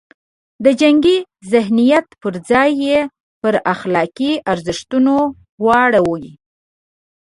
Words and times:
د 0.63 0.65
جنګي 0.81 1.17
ذهنیت 1.51 2.07
پر 2.21 2.33
ځای 2.49 2.69
یې 2.85 2.99
پر 3.41 3.53
اخلاقي 3.73 4.31
ارزښتونو 4.51 5.15
واړوي. 5.65 6.33